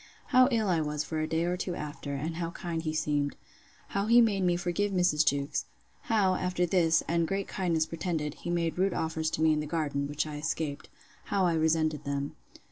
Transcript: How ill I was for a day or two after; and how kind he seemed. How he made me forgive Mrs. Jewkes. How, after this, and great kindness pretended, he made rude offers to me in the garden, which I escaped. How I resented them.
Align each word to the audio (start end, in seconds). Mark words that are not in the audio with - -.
How 0.29 0.47
ill 0.49 0.67
I 0.67 0.81
was 0.81 1.03
for 1.03 1.19
a 1.21 1.27
day 1.27 1.43
or 1.43 1.55
two 1.55 1.75
after; 1.75 2.15
and 2.15 2.37
how 2.37 2.49
kind 2.49 2.81
he 2.81 2.91
seemed. 2.91 3.35
How 3.89 4.07
he 4.07 4.19
made 4.19 4.41
me 4.43 4.55
forgive 4.57 4.91
Mrs. 4.91 5.23
Jewkes. 5.23 5.65
How, 6.09 6.33
after 6.33 6.65
this, 6.65 7.03
and 7.07 7.27
great 7.27 7.47
kindness 7.47 7.85
pretended, 7.85 8.33
he 8.33 8.49
made 8.49 8.79
rude 8.79 8.95
offers 8.95 9.29
to 9.29 9.43
me 9.43 9.53
in 9.53 9.59
the 9.59 9.67
garden, 9.67 10.07
which 10.07 10.25
I 10.25 10.37
escaped. 10.37 10.89
How 11.25 11.45
I 11.45 11.53
resented 11.53 12.03
them. 12.03 12.35